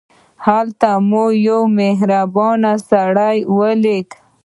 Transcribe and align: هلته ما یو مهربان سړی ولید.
هلته 0.45 0.89
ما 1.09 1.23
یو 1.47 1.61
مهربان 1.79 2.61
سړی 2.89 3.37
ولید. 3.57 4.09